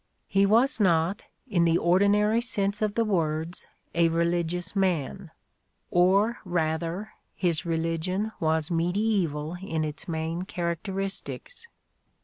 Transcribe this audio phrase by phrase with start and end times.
[0.27, 5.29] He was not, in the ordinary sense of the words, a religious man:
[5.91, 11.67] or rather, his reUgion was medieeval in its main characteristics.